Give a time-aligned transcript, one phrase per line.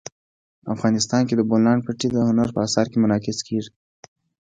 [0.73, 3.71] افغانستان کې د بولان پټي د هنر په اثار کې منعکس کېږي.